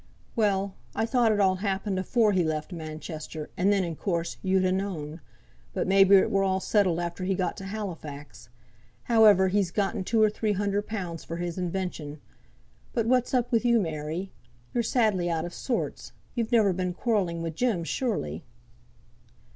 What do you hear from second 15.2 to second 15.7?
out o'